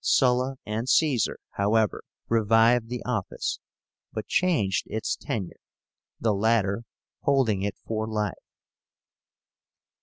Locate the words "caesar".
0.89-1.37